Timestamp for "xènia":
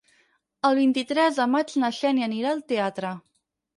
2.01-2.31